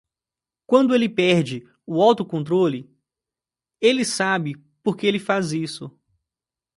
[0.65, 2.89] Quando ele perde o autocontrole,
[3.79, 5.95] ele sabe por que ele faz isso.